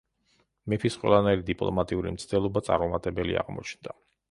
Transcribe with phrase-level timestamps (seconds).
[0.71, 3.99] მეფის ყველანაირი დიპლომატიური მცდელობა წარუმატებელი აღმოჩნდა.